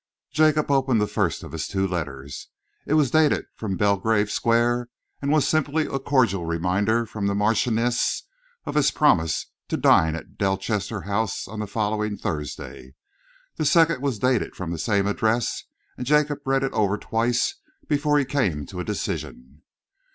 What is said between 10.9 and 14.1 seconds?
House on the following Thursday. The second